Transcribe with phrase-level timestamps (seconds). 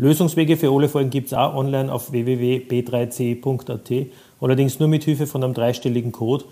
[0.00, 4.06] Lösungswege für alle Folgen gibt es auch online auf www.b3c.at,
[4.40, 6.44] allerdings nur mit Hilfe von einem dreistelligen Code,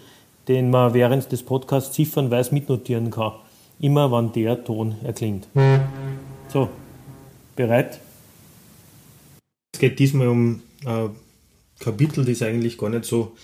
[0.49, 3.35] den man während des Podcasts ziffernweise mitnotieren kann,
[3.79, 5.47] immer wann der Ton erklingt.
[6.49, 6.69] So,
[7.55, 8.01] bereit?
[9.73, 11.11] Es geht diesmal um ein
[11.79, 13.37] Kapitel, das eigentlich gar nicht so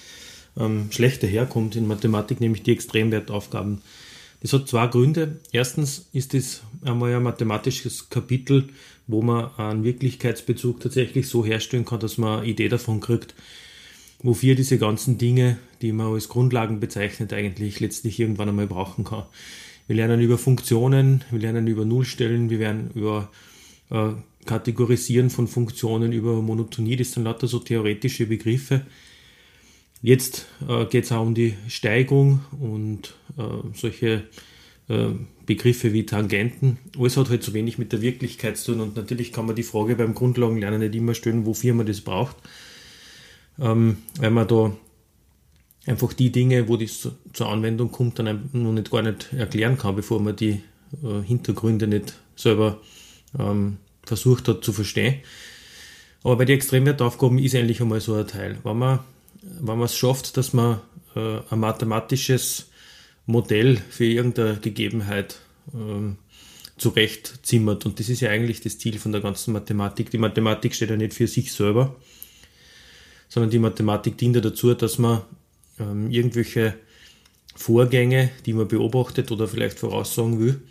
[0.59, 3.83] ähm, schlecht daherkommt in Mathematik, nämlich die Extremwertaufgaben.
[4.43, 5.39] Das hat zwei Gründe.
[5.53, 8.71] Erstens ist es einmal ein mathematisches Kapitel,
[9.07, 13.37] wo man einen Wirklichkeitsbezug tatsächlich so herstellen kann, dass man eine Idee davon kriegt,
[14.21, 19.25] wofür diese ganzen Dinge, die man als Grundlagen bezeichnet, eigentlich letztlich irgendwann einmal brauchen kann.
[19.87, 23.31] Wir lernen über Funktionen, wir lernen über Nullstellen, wir werden über
[23.91, 24.11] äh,
[24.45, 28.83] Kategorisieren von Funktionen, über Monotonie, das sind lauter so theoretische Begriffe.
[30.03, 34.25] Jetzt äh, geht es auch um die Steigung und äh, solche
[34.89, 35.09] äh,
[35.47, 36.79] Begriffe wie Tangenten.
[36.99, 39.63] Alles hat halt so wenig mit der Wirklichkeit zu tun und natürlich kann man die
[39.63, 42.37] Frage beim Grundlagenlernen nicht immer stellen, wofür man das braucht,
[43.61, 44.77] ähm, weil man da
[45.87, 49.97] einfach die Dinge, wo das zur Anwendung kommt, dann noch nicht gar nicht erklären kann,
[49.97, 50.63] bevor man die
[51.03, 52.81] äh, Hintergründe nicht selber
[53.39, 55.21] ähm, versucht hat zu verstehen.
[56.25, 58.59] Aber bei den Extremwertaufgaben ist eigentlich einmal so ein Teil.
[58.63, 59.01] Wenn man,
[59.43, 60.81] wenn man es schafft, dass man
[61.15, 62.71] äh, ein mathematisches
[63.27, 65.39] Modell für irgendeine Gegebenheit
[65.75, 66.17] ähm,
[66.77, 67.87] zurechtzimmert.
[67.87, 70.11] Und das ist ja eigentlich das Ziel von der ganzen Mathematik.
[70.11, 71.97] Die Mathematik steht ja nicht für sich selber,
[73.29, 75.23] sondern die Mathematik dient ja dazu, dass man
[75.79, 76.75] ähm, irgendwelche
[77.55, 80.63] Vorgänge, die man beobachtet oder vielleicht voraussagen will,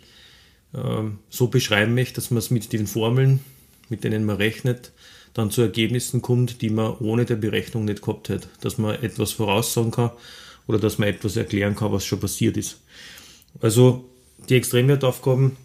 [0.74, 3.40] ähm, so beschreiben möchte, dass man es mit den Formeln,
[3.88, 4.92] mit denen man rechnet,
[5.34, 8.48] dann zu Ergebnissen kommt, die man ohne der Berechnung nicht gehabt hätte.
[8.60, 10.10] Dass man etwas voraussagen kann
[10.66, 12.80] oder dass man etwas erklären kann, was schon passiert ist.
[13.60, 14.04] Also
[14.48, 15.56] die Extremwertaufgaben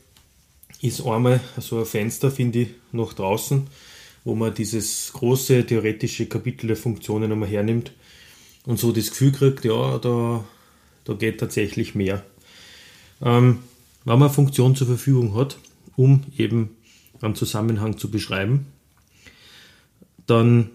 [0.82, 3.68] ist einmal so ein Fenster, finde ich, nach draußen,
[4.24, 7.92] wo man dieses große theoretische Kapitel der Funktionen einmal hernimmt
[8.66, 10.44] und so das Gefühl kriegt, ja, da,
[11.06, 12.24] da geht tatsächlich mehr.
[13.22, 13.60] Ähm,
[14.06, 15.58] wenn man Funktion zur Verfügung hat,
[15.96, 16.76] um eben
[17.22, 18.68] einen Zusammenhang zu beschreiben,
[20.28, 20.70] dann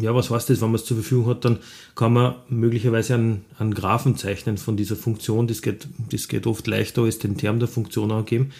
[0.00, 1.58] ja, was heißt das, wenn man es zur Verfügung hat, dann
[1.94, 5.46] kann man möglicherweise einen, einen Graphen zeichnen von dieser Funktion.
[5.46, 8.50] Das geht, das geht oft leichter als den Term der Funktion angeben.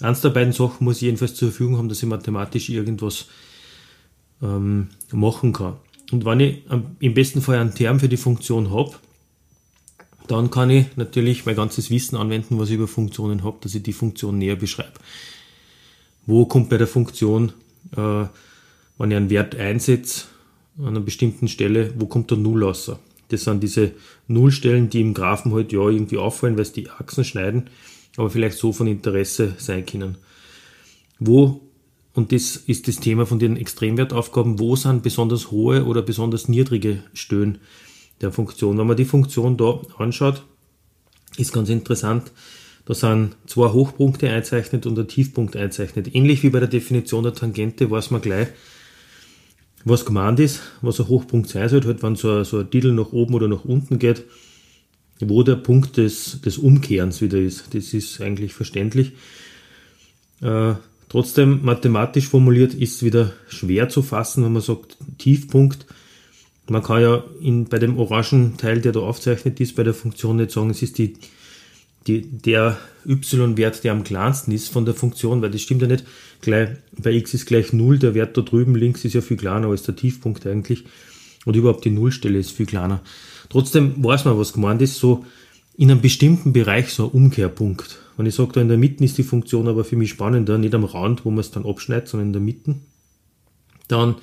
[0.00, 3.26] Eins der beiden Sachen muss ich jedenfalls zur Verfügung haben, dass ich mathematisch irgendwas
[4.40, 5.76] ähm, machen kann.
[6.12, 6.62] Und wenn ich
[7.00, 8.94] im besten Fall einen Term für die Funktion habe,
[10.28, 13.82] dann kann ich natürlich mein ganzes Wissen anwenden, was ich über Funktionen habe, dass ich
[13.82, 14.92] die Funktion näher beschreibe.
[16.26, 17.52] Wo kommt bei der Funktion,
[17.96, 18.26] äh,
[18.98, 20.24] wenn ich einen Wert einsetze,
[20.78, 22.92] an einer bestimmten Stelle, wo kommt der Null raus?
[23.28, 23.92] Das sind diese
[24.26, 27.68] Nullstellen, die im Graphen halt ja irgendwie auffallen, weil es die Achsen schneiden,
[28.16, 30.16] aber vielleicht so von Interesse sein können.
[31.18, 31.60] Wo,
[32.14, 37.02] und das ist das Thema von den Extremwertaufgaben, wo sind besonders hohe oder besonders niedrige
[37.12, 37.58] Stellen
[38.20, 38.78] der Funktion?
[38.78, 40.44] Wenn man die Funktion da anschaut,
[41.36, 42.32] ist ganz interessant,
[42.86, 46.14] da sind zwei Hochpunkte einzeichnet und ein Tiefpunkt einzeichnet.
[46.14, 48.48] Ähnlich wie bei der Definition der Tangente weiß man gleich,
[49.84, 52.92] was gemeint ist, was ein Hochpunkt sein soll, halt, wenn so ein, so ein Titel
[52.92, 54.24] nach oben oder nach unten geht,
[55.20, 57.74] wo der Punkt des, des Umkehrens wieder ist.
[57.74, 59.12] Das ist eigentlich verständlich.
[60.40, 60.74] Äh,
[61.08, 65.86] trotzdem, mathematisch formuliert, ist es wieder schwer zu fassen, wenn man sagt Tiefpunkt.
[66.68, 70.36] Man kann ja in, bei dem orangen Teil, der da aufzeichnet ist, bei der Funktion
[70.36, 71.14] nicht sagen, es ist die
[72.08, 76.04] die, der y-Wert, der am kleinsten ist von der Funktion, weil das stimmt ja nicht.
[76.40, 79.68] Gleich, bei x ist gleich 0, der Wert da drüben links ist ja viel kleiner
[79.68, 80.84] als der Tiefpunkt eigentlich.
[81.44, 83.00] Und überhaupt die Nullstelle ist viel kleiner.
[83.48, 85.24] Trotzdem weiß man, was gemeint ist, so
[85.76, 88.00] in einem bestimmten Bereich so ein Umkehrpunkt.
[88.16, 90.74] Wenn ich sage, da in der Mitte ist die Funktion aber für mich spannender, nicht
[90.74, 92.74] am Rand, wo man es dann abschneidet, sondern in der Mitte,
[93.86, 94.16] dann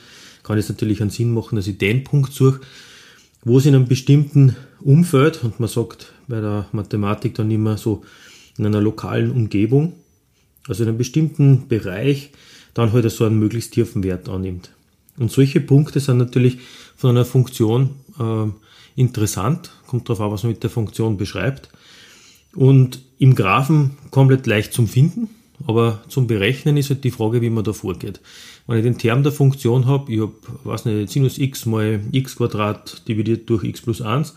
[0.44, 2.60] kann es natürlich einen Sinn machen, dass ich den Punkt suche,
[3.44, 8.04] wo es in einem bestimmten Umfeld, und man sagt bei der Mathematik dann immer so
[8.58, 9.94] in einer lokalen Umgebung,
[10.68, 12.32] also in einem bestimmten Bereich,
[12.74, 14.72] dann halt so einen möglichst tiefen Wert annimmt.
[15.18, 16.58] Und solche Punkte sind natürlich
[16.96, 18.50] von einer Funktion äh,
[19.00, 21.70] interessant, kommt darauf an, was man mit der Funktion beschreibt.
[22.54, 25.30] Und im Graphen komplett leicht zum Finden.
[25.68, 28.20] aber zum Berechnen ist halt die Frage, wie man da vorgeht.
[28.68, 30.34] Wenn ich den Term der Funktion habe, ich habe,
[30.64, 34.36] weiß nicht, Sinus x mal x Quadrat dividiert durch x plus 1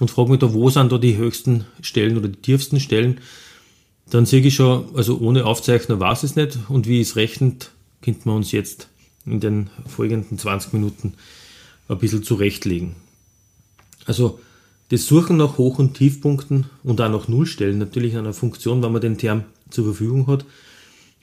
[0.00, 3.20] und frage mich da, wo sind da die höchsten Stellen oder die tiefsten Stellen,
[4.10, 7.72] dann sehe ich schon, also ohne Aufzeichner weiß es nicht und wie es rechnet,
[8.02, 8.88] könnte man uns jetzt
[9.24, 11.14] in den folgenden 20 Minuten
[11.88, 12.94] ein bisschen zurechtlegen.
[14.04, 14.38] Also
[14.90, 19.00] das Suchen nach Hoch- und Tiefpunkten und auch nach Nullstellen natürlich einer Funktion, wenn man
[19.00, 20.44] den Term zur Verfügung hat,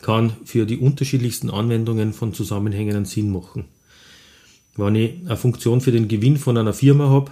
[0.01, 3.65] kann für die unterschiedlichsten Anwendungen von Zusammenhängen einen Sinn machen.
[4.75, 7.31] Wenn ich eine Funktion für den Gewinn von einer Firma habe,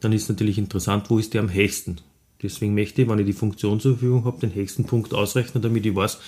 [0.00, 1.98] dann ist natürlich interessant, wo ist der am höchsten.
[2.42, 5.86] Deswegen möchte ich, wenn ich die Funktion zur Verfügung habe, den höchsten Punkt ausrechnen, damit
[5.86, 6.18] ich weiß,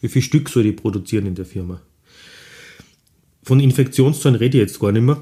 [0.00, 1.80] wie viel Stück soll ich produzieren in der Firma.
[3.42, 5.20] Von Infektionszahlen rede ich jetzt gar nicht mehr.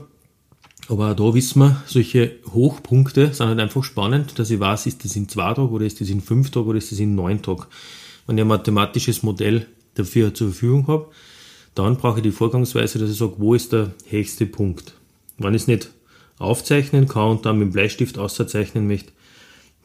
[0.89, 5.05] Aber auch da wissen wir, solche Hochpunkte sind halt einfach spannend, dass ich weiß, ist
[5.05, 7.41] das in zwei Tagen oder ist das in fünf Tagen oder ist das in neun
[7.41, 7.65] Tagen.
[8.27, 11.11] Wenn ich ein mathematisches Modell dafür zur Verfügung habe,
[11.75, 14.95] dann brauche ich die Vorgangsweise, dass ich sage, wo ist der höchste Punkt.
[15.39, 15.91] Wenn ich es nicht
[16.39, 19.13] aufzeichnen kann und dann mit dem Bleistift auszeichnen möchte,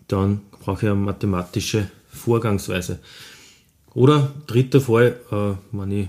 [0.09, 2.99] dann brauche ich eine mathematische Vorgangsweise.
[3.93, 6.07] Oder dritter Fall, äh, wenn ich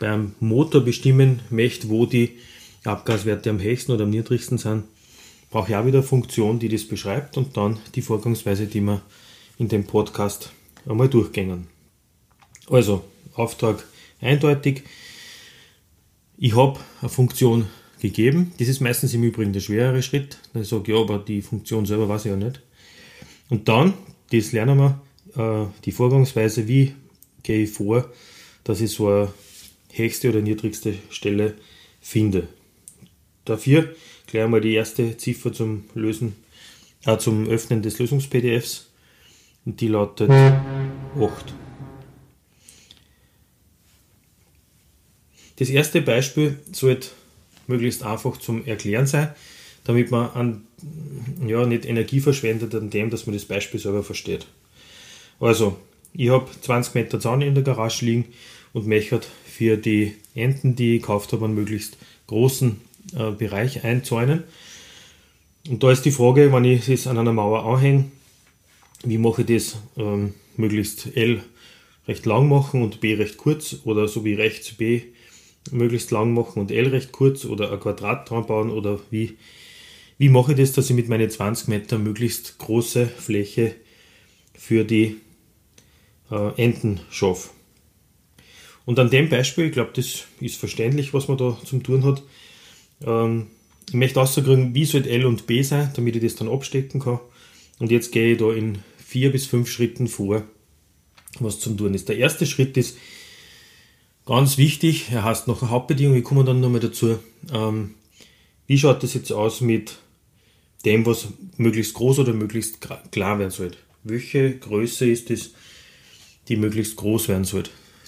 [0.00, 2.38] beim Motor bestimmen möchte, wo die
[2.84, 4.84] Abgaswerte am höchsten oder am niedrigsten sind,
[5.50, 9.00] brauche ich auch wieder eine Funktion, die das beschreibt und dann die Vorgangsweise, die wir
[9.58, 10.50] in dem Podcast
[10.86, 11.66] einmal durchgängen.
[12.70, 13.04] Also,
[13.38, 13.84] Auftrag
[14.20, 14.82] eindeutig.
[16.36, 17.66] Ich habe eine Funktion
[18.00, 18.52] gegeben.
[18.58, 20.38] Das ist meistens im Übrigen der schwerere Schritt.
[20.52, 22.60] Dann sage ich, ja, aber die Funktion selber weiß ich ja nicht.
[23.50, 23.94] Und dann,
[24.30, 25.00] das lernen wir,
[25.36, 26.94] äh, die Vorgangsweise, wie
[27.42, 28.10] gehe ich vor,
[28.64, 29.32] dass ich so eine
[29.92, 31.54] höchste oder niedrigste Stelle
[32.00, 32.48] finde.
[33.44, 33.94] Dafür
[34.26, 36.36] gleich einmal die erste Ziffer zum Lösen,
[37.04, 38.90] äh, zum Öffnen des Lösungs-PDFs.
[39.64, 41.54] Und die lautet 8.
[45.58, 47.08] Das erste Beispiel sollte
[47.66, 49.30] möglichst einfach zum Erklären sein,
[49.84, 50.66] damit man an,
[51.46, 54.46] ja, nicht Energie verschwendet an dem, dass man das Beispiel selber versteht.
[55.40, 55.76] Also,
[56.12, 58.26] ich habe 20 Meter Zaun in der Garage liegen
[58.72, 61.96] und möchte für die Enten, die ich gekauft habe, einen möglichst
[62.28, 62.80] großen
[63.16, 64.44] äh, Bereich einzäunen.
[65.68, 68.06] Und da ist die Frage, wenn ich es an einer Mauer anhänge,
[69.04, 71.42] wie mache ich das ähm, möglichst L
[72.06, 75.02] recht lang machen und B recht kurz oder so wie rechts B
[75.72, 79.36] möglichst lang machen und L recht kurz oder ein Quadrat dran bauen oder wie,
[80.18, 83.74] wie mache ich das, dass ich mit meinen 20 Meter möglichst große Fläche
[84.54, 85.16] für die
[86.30, 87.50] äh, Enden schaffe.
[88.84, 92.22] Und an dem Beispiel, ich glaube, das ist verständlich, was man da zum tun hat.
[93.04, 93.48] Ähm,
[93.88, 97.20] ich möchte auszukriegen, wie soll L und B sein, damit ich das dann abstecken kann.
[97.78, 100.42] Und jetzt gehe ich da in vier bis fünf Schritten vor,
[101.38, 102.08] was zum tun ist.
[102.08, 102.96] Der erste Schritt ist,
[104.28, 107.18] Ganz wichtig, er heißt noch eine Hauptbedingung, wir kommen dann nochmal dazu.
[107.50, 107.94] Ähm,
[108.66, 109.96] wie schaut das jetzt aus mit
[110.84, 113.70] dem, was möglichst groß oder möglichst klar werden soll?
[114.04, 115.54] Welche Größe ist es,
[116.48, 117.62] die möglichst groß werden soll?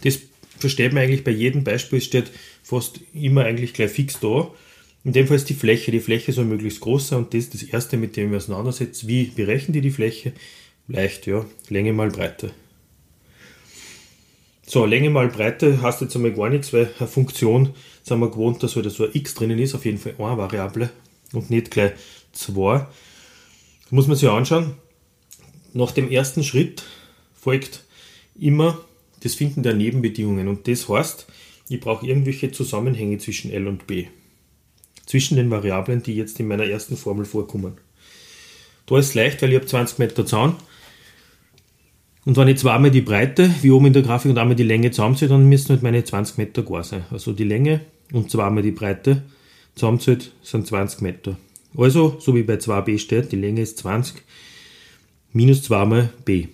[0.04, 0.18] Das
[0.58, 2.30] versteht man eigentlich bei jedem Beispiel, es steht
[2.62, 4.50] fast immer eigentlich gleich fix da.
[5.04, 5.90] In dem Fall ist die Fläche.
[5.90, 9.08] Die Fläche soll möglichst groß sein und das ist das erste, mit dem wir auseinandersetzen.
[9.08, 10.34] Wie berechnen die die Fläche?
[10.86, 11.46] Leicht, ja.
[11.70, 12.50] Länge mal Breite.
[14.72, 17.70] So, Länge mal Breite heißt jetzt einmal gar nichts, weil eine Funktion
[18.04, 20.90] sind wir gewohnt, dass halt so ein x drinnen ist, auf jeden Fall eine Variable
[21.32, 21.94] und nicht gleich
[22.30, 22.86] zwei.
[23.82, 24.76] Das muss man sich anschauen.
[25.72, 26.84] Nach dem ersten Schritt
[27.34, 27.84] folgt
[28.38, 28.78] immer
[29.24, 31.26] das Finden der Nebenbedingungen und das heißt,
[31.68, 34.06] ich brauche irgendwelche Zusammenhänge zwischen L und B.
[35.04, 37.78] Zwischen den Variablen, die jetzt in meiner ersten Formel vorkommen.
[38.86, 40.54] Da ist es leicht, weil ich habe 20 Meter Zaun
[42.24, 44.90] und wenn ich zweimal die Breite, wie oben in der Grafik, und einmal die Länge
[44.90, 47.04] zusammenzähle, dann müssen halt meine 20 Meter gar sein.
[47.10, 47.80] Also die Länge
[48.12, 49.22] und zweimal die Breite
[49.74, 51.38] zusammenzählt sind 20 Meter.
[51.76, 54.22] Also, so wie bei 2b steht, die Länge ist 20
[55.32, 56.48] minus zweimal b.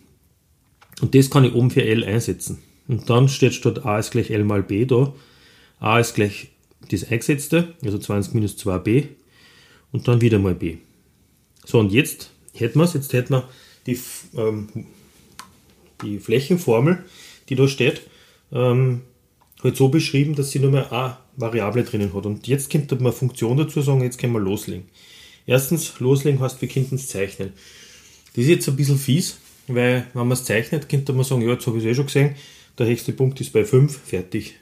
[1.01, 2.59] Und das kann ich oben für L einsetzen.
[2.87, 5.13] Und dann steht statt a ist gleich L mal b da.
[5.81, 6.49] a ist gleich
[6.91, 9.09] das eingesetzte, also 20 minus 2b.
[9.93, 10.77] Und dann wieder mal b.
[11.65, 13.49] So, und jetzt hätten wir es, jetzt hätten wir
[13.87, 13.99] die
[14.37, 14.69] ähm,
[16.03, 17.05] die Flächenformel,
[17.49, 18.03] die da steht,
[18.53, 19.03] ähm,
[19.63, 22.27] halt so beschrieben, dass sie nur mehr eine Variable drinnen hat.
[22.27, 24.85] Und jetzt könnte man Funktion dazu sagen, jetzt können wir loslegen.
[25.47, 27.53] Erstens, loslegen heißt, wir könnten es zeichnen.
[28.35, 31.53] Das ist jetzt ein bisschen fies, weil wenn man es zeichnet, könnte man sagen, ja,
[31.53, 32.35] jetzt habe ich es eh schon gesehen,
[32.79, 34.57] der höchste Punkt ist bei 5, fertig.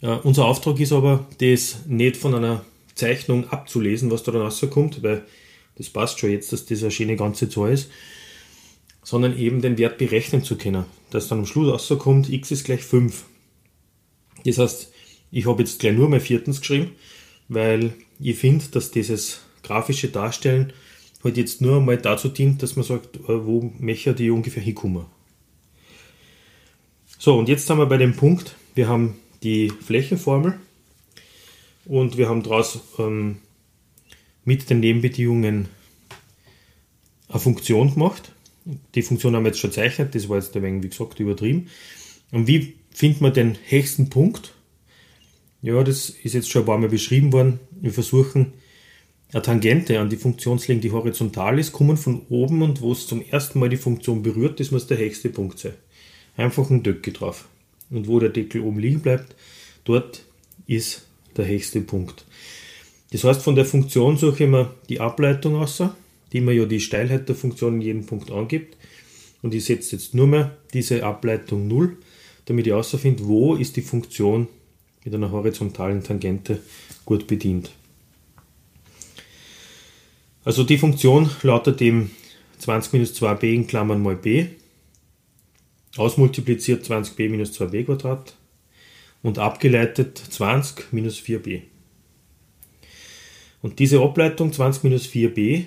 [0.00, 2.64] Äh, unser Auftrag ist aber, das nicht von einer
[2.94, 5.24] Zeichnung abzulesen, was da dann rauskommt, weil
[5.76, 7.90] das passt schon jetzt, dass das eine schöne ganze Zahl ist,
[9.08, 12.82] sondern eben den Wert berechnen zu können, dass dann am Schluss rauskommt, x ist gleich
[12.82, 13.24] 5.
[14.44, 14.92] Das heißt,
[15.30, 16.90] ich habe jetzt gleich nur mal viertens geschrieben,
[17.48, 20.74] weil ich finde, dass dieses grafische Darstellen
[21.24, 25.06] halt jetzt nur einmal dazu dient, dass man sagt, äh, wo möchte die ungefähr hinkommen.
[27.18, 30.60] So, und jetzt sind wir bei dem Punkt, wir haben die Flächenformel
[31.86, 33.38] und wir haben daraus ähm,
[34.44, 35.70] mit den Nebenbedingungen
[37.30, 38.32] eine Funktion gemacht.
[38.94, 41.68] Die Funktion haben wir jetzt schon gezeichnet, das war jetzt ein wenig, wie gesagt, übertrieben.
[42.32, 44.54] Und wie findet man den höchsten Punkt?
[45.62, 47.60] Ja, das ist jetzt schon ein paar Mal beschrieben worden.
[47.80, 48.52] Wir versuchen
[49.32, 53.22] eine Tangente an die Funktionslinie, die horizontal ist, kommen von oben und wo es zum
[53.22, 55.74] ersten Mal die Funktion berührt, das muss der höchste Punkt sein.
[56.36, 57.48] Einfach ein Deckel drauf.
[57.90, 59.34] Und wo der Deckel oben liegen bleibt,
[59.84, 60.24] dort
[60.66, 61.06] ist
[61.36, 62.24] der höchste Punkt.
[63.10, 65.82] Das heißt, von der Funktion suche ich mir die Ableitung aus,
[66.32, 68.76] die mir ja die Steilheit der Funktion in jedem Punkt angibt.
[69.42, 71.96] Und ich setze jetzt nur mehr diese Ableitung 0,
[72.46, 74.48] damit ich herausfinde, wo ist die Funktion
[75.04, 76.60] mit einer horizontalen Tangente
[77.04, 77.70] gut bedient.
[80.44, 82.10] Also die Funktion lautet eben
[82.58, 84.46] 20 minus 2b in Klammern mal b,
[85.96, 88.34] ausmultipliziert 20b minus 2b Quadrat
[89.22, 91.62] und abgeleitet 20 minus 4b.
[93.60, 95.64] Und diese Ableitung 20 minus 4b,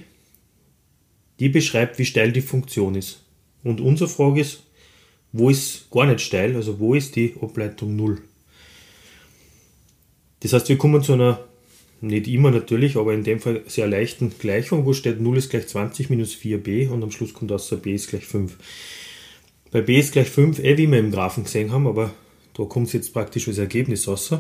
[1.42, 3.24] die beschreibt, wie steil die Funktion ist.
[3.64, 4.62] Und unsere Frage ist,
[5.32, 8.22] wo ist gar nicht steil, also wo ist die Ableitung 0?
[10.42, 11.44] Das heißt, wir kommen zu einer,
[12.00, 15.68] nicht immer natürlich, aber in dem Fall sehr leichten Gleichung, wo steht 0 ist gleich
[15.68, 18.56] 20 minus 4b und am Schluss kommt außer b ist gleich 5.
[19.72, 22.14] Bei b ist gleich 5, eh wie wir im Graphen gesehen haben, aber
[22.54, 24.32] da kommt es jetzt praktisch als Ergebnis raus,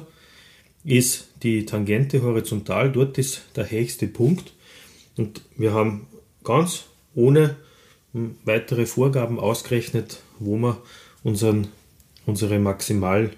[0.83, 4.53] ist die Tangente horizontal, dort ist der höchste Punkt
[5.17, 6.05] und wir haben
[6.43, 7.55] ganz ohne
[8.13, 10.81] weitere Vorgaben ausgerechnet, wo wir
[11.23, 11.67] unseren,
[12.25, 13.33] unsere Maximalwert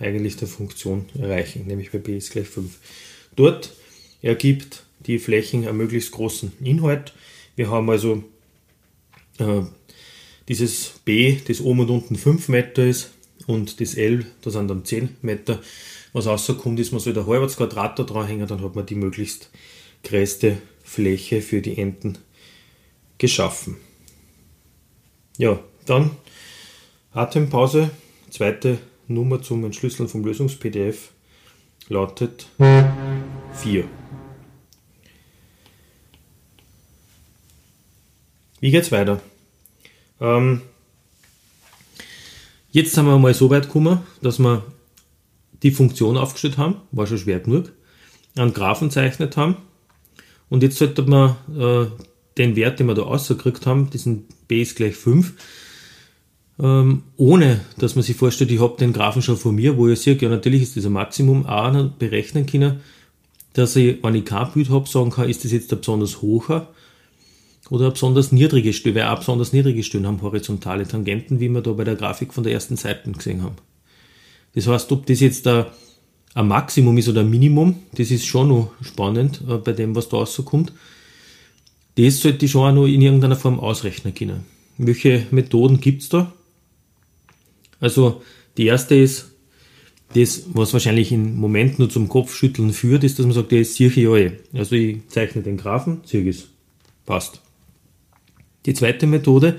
[0.00, 2.78] eigentlich der Funktion erreichen, nämlich bei b ist gleich 5.
[3.36, 3.74] Dort
[4.22, 7.14] ergibt die Flächen einen möglichst großen Inhalt.
[7.56, 8.22] Wir haben also
[9.38, 9.62] äh,
[10.48, 13.10] dieses b, das oben und unten 5 Meter ist,
[13.46, 15.60] und das L, das sind dann 10 Meter.
[16.12, 19.50] Was rauskommt, ist, man soll ein halbes Quadrat da dranhängen, dann hat man die möglichst
[20.04, 22.18] größte Fläche für die Enten
[23.18, 23.76] geschaffen.
[25.36, 26.12] Ja, dann
[27.12, 27.90] Atempause,
[28.30, 31.10] zweite Nummer zum Entschlüsseln vom Lösungs-PDF
[31.88, 33.84] lautet 4.
[38.60, 39.20] Wie geht's weiter?
[40.20, 40.62] Ähm,
[42.70, 44.64] jetzt sind wir mal so weit gekommen, dass wir
[45.62, 47.72] die Funktion aufgestellt haben, war schon schwer genug,
[48.36, 49.56] einen Graphen zeichnet haben
[50.48, 51.86] und jetzt sollte man äh,
[52.38, 55.32] den Wert, den wir da rausgekriegt haben, diesen b ist gleich 5,
[56.60, 60.00] ähm, ohne dass man sich vorstellt, ich habe den Graphen schon von mir, wo ich
[60.00, 62.80] sehe, ja natürlich ist ein Maximum, auch berechnen können,
[63.52, 66.68] dass ich, wenn ich kein Bild habe, sagen kann, ist das jetzt ein besonders hoher
[67.70, 71.60] oder eine besonders niedrige Stelle, weil auch besonders niedrige Stellen haben horizontale Tangenten, wie wir
[71.60, 73.56] da bei der Grafik von der ersten Seite gesehen haben.
[74.54, 75.66] Das heißt, ob das jetzt ein,
[76.34, 80.08] ein Maximum ist oder ein Minimum, das ist schon noch spannend äh, bei dem, was
[80.08, 80.72] da rauskommt.
[81.98, 84.44] Das sollte ich schon auch noch in irgendeiner Form ausrechnen können.
[84.76, 86.32] Welche Methoden gibt es da?
[87.80, 88.22] Also
[88.56, 89.32] die erste ist,
[90.14, 93.88] das, was wahrscheinlich im Moment nur zum Kopfschütteln führt, ist, dass man sagt, das sehe
[93.88, 94.32] ich ja eh.
[94.54, 96.46] Also ich zeichne den Graphen, sehe es.
[97.04, 97.40] Passt.
[98.64, 99.58] Die zweite Methode,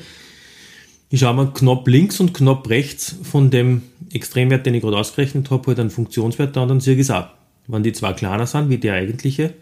[1.09, 3.81] ich schaue mir knapp links und knapp rechts von dem
[4.13, 7.27] Extremwert, den ich gerade ausgerechnet habe, halt einen Funktionswert an, dann sehe ich es auch.
[7.67, 9.53] Wenn die zwei kleiner sind wie der eigentliche,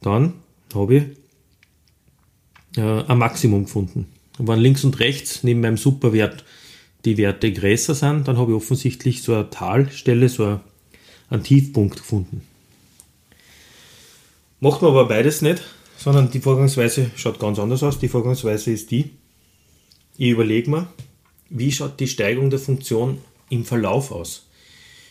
[0.00, 0.32] dann
[0.74, 1.21] habe ich
[2.76, 4.06] äh, ein Maximum gefunden.
[4.38, 6.44] Und wenn links und rechts neben meinem Superwert
[7.04, 10.60] die Werte größer sind, dann habe ich offensichtlich so eine Talstelle, so
[11.28, 12.42] einen Tiefpunkt gefunden.
[14.60, 15.62] Macht man aber beides nicht,
[15.96, 17.98] sondern die Vorgangsweise schaut ganz anders aus.
[17.98, 19.10] Die Vorgangsweise ist die,
[20.16, 20.86] ich überlege mir,
[21.50, 23.18] wie schaut die Steigung der Funktion
[23.50, 24.46] im Verlauf aus.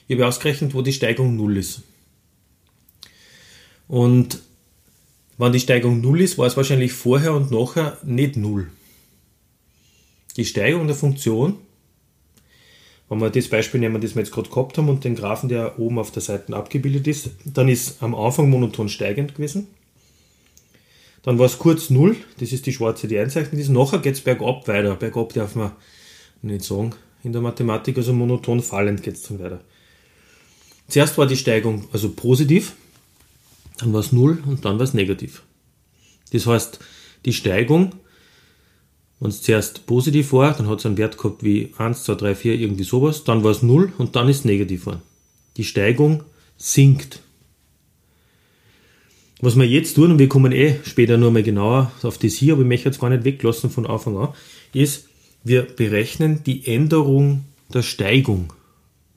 [0.08, 1.82] Ich habe ausgerechnet, wo die Steigung 0 ist.
[3.88, 4.42] Und
[5.38, 8.68] wenn die Steigung 0 ist, war es wahrscheinlich vorher und nachher nicht 0.
[10.38, 11.58] Die Steigung der Funktion
[13.12, 15.78] wenn wir das Beispiel nehmen, das wir jetzt gerade gehabt haben und den Graphen, der
[15.78, 19.68] oben auf der Seite abgebildet ist, dann ist am Anfang monoton steigend gewesen.
[21.22, 23.68] Dann war es kurz null, das ist die schwarze, die einzeichnet ist.
[23.68, 24.96] Nachher geht es bergab weiter.
[24.96, 25.74] Bergab darf man
[26.42, 29.60] nicht sagen in der Mathematik, also monoton fallend geht es dann weiter.
[30.88, 32.78] Zuerst war die Steigung also positiv,
[33.82, 35.44] dann war es 0 und dann war es negativ.
[36.32, 36.80] Das heißt,
[37.26, 37.94] die Steigung,
[39.20, 42.36] wenn es zuerst positiv war, dann hat es einen Wert gehabt wie 1, 2, 3,
[42.36, 45.02] 4, irgendwie sowas, dann war es 0 und dann ist es negativ geworden.
[45.58, 46.24] Die Steigung
[46.58, 47.20] sinkt.
[49.42, 52.54] Was wir jetzt tun, und wir kommen eh später nur mal genauer auf das hier,
[52.54, 54.30] aber ich möchte jetzt gar nicht weglassen von Anfang an,
[54.74, 55.08] ist,
[55.44, 58.54] wir berechnen die Änderung der Steigung.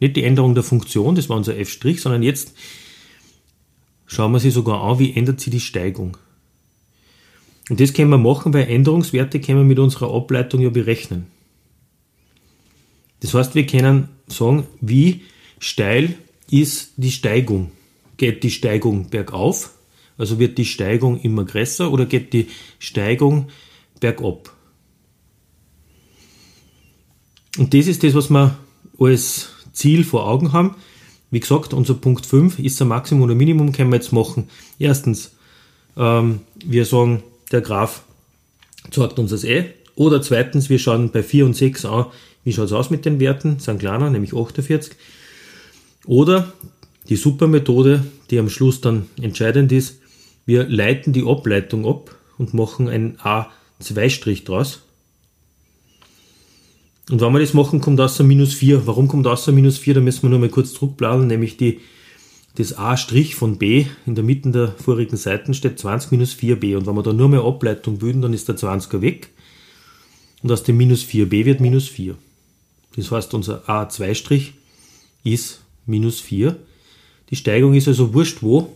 [0.01, 2.55] Nicht die Änderung der Funktion, das war unser f', sondern jetzt
[4.07, 6.17] schauen wir sie sogar an, wie ändert sich die Steigung.
[7.71, 11.27] Und das können wir machen, weil Änderungswerte können wir mit unserer Ableitung ja berechnen.
[13.21, 15.23] Das heißt, wir können sagen, wie
[15.59, 16.15] steil
[16.51, 17.71] ist die Steigung.
[18.17, 19.73] Geht die Steigung bergauf,
[20.19, 23.49] also wird die Steigung immer größer, oder geht die Steigung
[23.99, 24.53] bergab?
[27.57, 28.59] Und das ist das, was wir
[28.99, 30.77] als Ziel vor Augen haben.
[31.35, 34.49] Wie gesagt, unser Punkt 5 ist ein Maximum oder Minimum, können wir jetzt machen.
[34.79, 35.33] Erstens,
[35.97, 38.05] ähm, wir sagen, der Graph
[38.93, 39.65] zeigt uns das eh.
[39.97, 42.07] Oder zweitens, wir schauen bei 4 und 6 an,
[42.45, 44.95] wie schaut es aus mit den Werten, sind kleiner, nämlich 48.
[46.07, 46.53] Oder
[47.09, 49.99] die Supermethode, die am Schluss dann entscheidend ist,
[50.47, 54.83] wir leiten die Ableitung ab und machen einen A2' draus.
[57.11, 58.87] Und wenn wir das machen, kommt außer minus 4.
[58.87, 59.95] Warum kommt außer minus 4?
[59.95, 61.81] Da müssen wir nur mal kurz zurückblasen, nämlich die,
[62.57, 66.77] das A' von B in der Mitte der vorigen Seiten steht 20 minus 4b.
[66.77, 69.31] Und wenn wir da nur mehr Ableitung bilden, dann ist der 20er weg.
[70.43, 72.15] Und aus dem minus 4b wird minus 4.
[72.97, 74.53] Das heißt, unser A2'
[75.25, 76.57] ist minus 4.
[77.31, 78.75] Die Steigung ist also wurscht wo.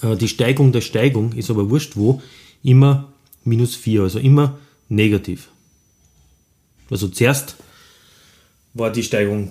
[0.00, 2.22] Äh, die Steigung der Steigung ist aber wurscht wo.
[2.62, 3.12] Immer
[3.44, 5.51] minus 4, also immer negativ.
[6.92, 7.56] Also zuerst
[8.74, 9.50] war die Steigung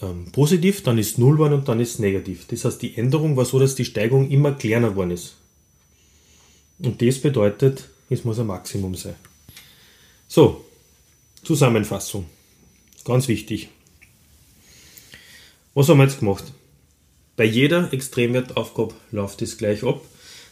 [0.00, 2.46] ähm, positiv, dann ist 0 geworden und dann ist negativ.
[2.46, 5.34] Das heißt, die Änderung war so, dass die Steigung immer kleiner geworden ist.
[6.78, 9.16] Und das bedeutet, es muss ein Maximum sein.
[10.28, 10.64] So,
[11.42, 12.26] Zusammenfassung.
[13.04, 13.68] Ganz wichtig.
[15.74, 16.44] Was haben wir jetzt gemacht?
[17.34, 20.00] Bei jeder Extremwertaufgabe läuft es gleich ab.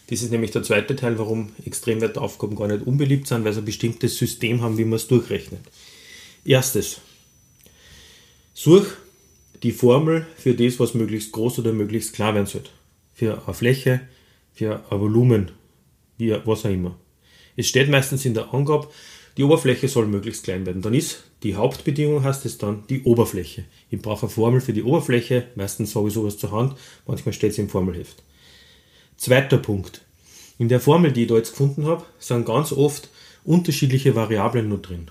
[0.09, 3.65] Das ist nämlich der zweite Teil, warum Extremwertaufgaben gar nicht unbeliebt sind, weil sie ein
[3.65, 5.61] bestimmtes System haben, wie man es durchrechnet.
[6.45, 7.01] Erstes.
[8.55, 8.87] Such
[9.63, 12.63] die Formel für das, was möglichst groß oder möglichst klar werden soll.
[13.15, 14.01] Für eine Fläche,
[14.55, 15.51] für ein Volumen,
[16.19, 16.97] wie, was auch immer.
[17.57, 18.89] Es steht meistens in der Angabe,
[19.37, 20.83] die Oberfläche soll möglichst klein werden.
[20.83, 23.65] Dann ist die Hauptbedingung, heißt es dann, die Oberfläche.
[23.91, 27.53] Ich brauche eine Formel für die Oberfläche, meistens sage ich sowas zur Hand, manchmal steht
[27.53, 28.23] es im Formelheft.
[29.17, 30.03] Zweiter Punkt.
[30.59, 33.11] In der Formel, die ich da jetzt gefunden habe, sind ganz oft
[33.45, 35.11] unterschiedliche Variablen nur drin.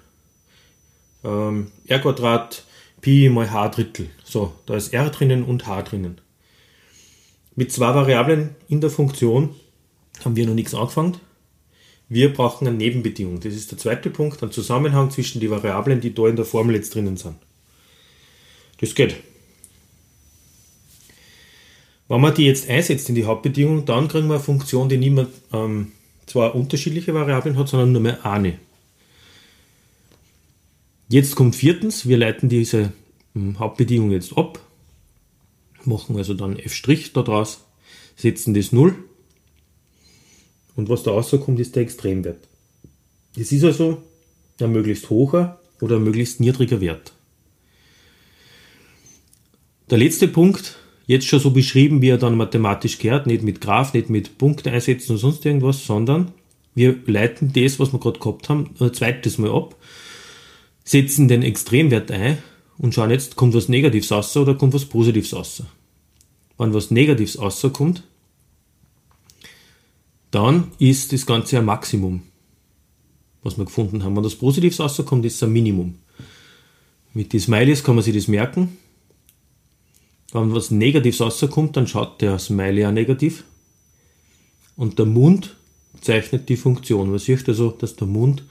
[1.24, 2.64] Ähm, r Quadrat
[3.02, 4.10] Pi mal h Drittel.
[4.24, 6.20] So, da ist r drinnen und h drinnen.
[7.56, 9.56] Mit zwei Variablen in der Funktion
[10.24, 11.18] haben wir noch nichts angefangen.
[12.10, 13.40] Wir brauchen eine Nebenbedingung.
[13.40, 16.76] Das ist der zweite Punkt, ein Zusammenhang zwischen den Variablen, die da in der Formel
[16.76, 17.36] jetzt drinnen sind.
[18.80, 19.16] Das geht.
[22.08, 25.12] Wenn man die jetzt einsetzt in die Hauptbedingung, dann kriegen wir eine Funktion, die nicht
[25.12, 25.92] mehr ähm,
[26.28, 28.60] zwar unterschiedliche Variablen hat, sondern nur mehr eine.
[31.08, 32.92] Jetzt kommt viertens, wir leiten diese
[33.36, 34.60] ähm, Hauptbedingung jetzt ab,
[35.84, 37.64] machen also dann f' daraus,
[38.16, 38.96] setzen das 0
[40.76, 42.48] und was da rauskommt, ist der Extremwert.
[43.36, 44.02] Das ist also
[44.60, 47.12] ein möglichst hoher oder ein möglichst niedriger Wert.
[49.90, 53.94] Der letzte Punkt, jetzt schon so beschrieben, wie er dann mathematisch gehört, nicht mit Graph,
[53.94, 56.32] nicht mit Punkte einsetzen und sonst irgendwas, sondern
[56.74, 59.76] wir leiten das, was wir gerade gehabt haben, ein zweites Mal ab,
[60.84, 62.38] setzen den Extremwert ein
[62.78, 65.64] und schauen jetzt, kommt was Negatives raus oder kommt was Positives raus.
[66.58, 68.04] Wenn was Negatives rauskommt,
[70.32, 72.24] dann ist das Ganze ein Maximum,
[73.42, 74.16] was wir gefunden haben.
[74.16, 75.96] Wenn das Positives rauskommt, ist es ein Minimum.
[77.14, 78.78] Mit den Smileys kann man sich das merken.
[80.36, 83.46] Wenn was Negatives rauskommt, dann schaut der Smiley auch negativ.
[84.76, 85.56] Und der Mund
[86.02, 87.10] zeichnet die Funktion.
[87.10, 88.44] Man sieht also, dass der Mund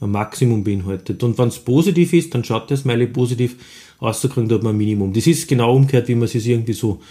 [0.00, 1.22] ein Maximum beinhaltet.
[1.22, 3.56] Und wenn es positiv ist, dann schaut der Smiley positiv,
[4.00, 5.12] rauskriegt hat man ein Minimum.
[5.12, 7.02] Das ist genau umgekehrt, wie man sich irgendwie so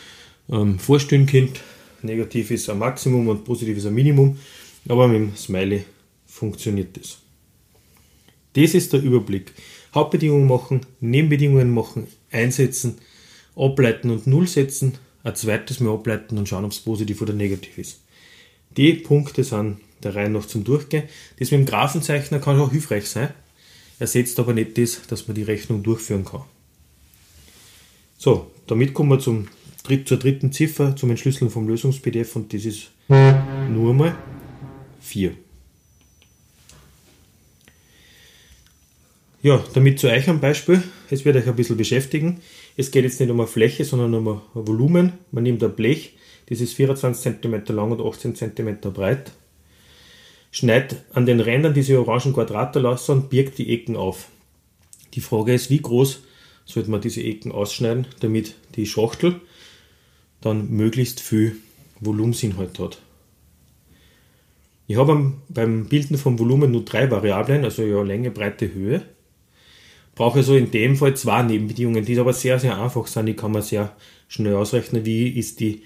[0.50, 1.60] ähm, vorstellen könnte.
[2.02, 4.40] Negativ ist ein Maximum und positiv ist ein Minimum.
[4.90, 5.86] Aber mit dem Smiley
[6.26, 7.20] funktioniert das.
[8.54, 9.54] Das ist der Überblick.
[9.94, 12.98] Hauptbedingungen machen, Nebenbedingungen machen, einsetzen,
[13.56, 17.78] ableiten und Null setzen, ein zweites Mal ableiten und schauen, ob es positiv oder negativ
[17.78, 18.00] ist.
[18.76, 21.04] Die Punkte sind der Reihe noch zum Durchgehen.
[21.40, 23.30] Das mit dem Graphenzeichner kann auch hilfreich sein,
[24.00, 26.44] ersetzt aber nicht das, dass man die Rechnung durchführen kann.
[28.18, 29.48] So, damit kommen wir zum
[30.06, 34.16] zur dritten Ziffer zum Entschlüsseln vom Lösungs-PDF und das ist nur mal
[35.02, 35.32] 4.
[39.44, 40.82] Ja, damit zu euch ein Beispiel.
[41.12, 42.42] Es wird euch ein bisschen beschäftigen.
[42.78, 45.14] Es geht jetzt nicht um eine Fläche, sondern um ein Volumen.
[45.32, 49.32] Man nimmt ein Blech, das ist 24 cm lang und 18 cm breit.
[50.52, 54.28] Schneidet an den Rändern diese orangen Quadrate lassen und birgt die Ecken auf.
[55.14, 56.24] Die Frage ist, wie groß
[56.66, 59.40] sollte man diese Ecken ausschneiden, damit die Schachtel
[60.42, 61.58] dann möglichst viel
[62.02, 63.02] Volumensinhalt hat.
[64.88, 69.02] Ich habe beim Bilden vom Volumen nur drei Variablen, also ja Länge, Breite, Höhe
[70.16, 73.28] brauche also in dem Fall zwei Nebenbedingungen, die aber sehr, sehr einfach sind.
[73.28, 73.96] Die kann man sehr
[74.28, 75.84] schnell ausrechnen, wie ist die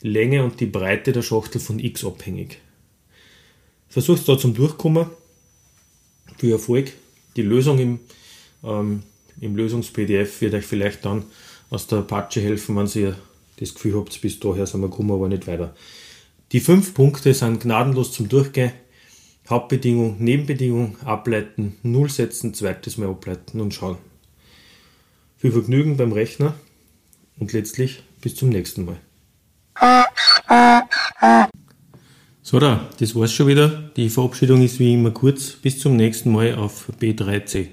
[0.00, 2.58] Länge und die Breite der Schachtel von x abhängig.
[3.88, 5.06] Versucht da zum Durchkommen.
[6.38, 6.92] Viel Erfolg.
[7.36, 8.00] Die Lösung im,
[8.62, 9.02] ähm,
[9.40, 11.24] im Lösungs-PDF wird euch vielleicht dann
[11.70, 13.16] aus der Apache helfen, wenn ihr
[13.58, 15.74] das Gefühl habt, bis daher sind wir gekommen, aber nicht weiter.
[16.52, 18.72] Die fünf Punkte sind gnadenlos zum Durchgehen.
[19.48, 23.98] Hauptbedingung, Nebenbedingung ableiten, Null setzen, zweites Mal ableiten und schauen.
[25.36, 26.54] Viel Vergnügen beim Rechner
[27.38, 28.96] und letztlich bis zum nächsten Mal.
[32.42, 33.90] So da, das war's schon wieder.
[33.96, 35.52] Die Verabschiedung ist wie immer kurz.
[35.52, 37.68] Bis zum nächsten Mal auf B3C.